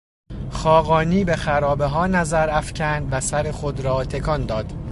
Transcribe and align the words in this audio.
خاقانی 0.51 1.23
به 1.23 1.35
خرابهها 1.35 2.07
نظر 2.07 2.49
افکند 2.49 3.07
و 3.11 3.19
سر 3.19 3.51
خود 3.51 3.79
را 3.79 4.03
تکان 4.05 4.45
داد. 4.45 4.65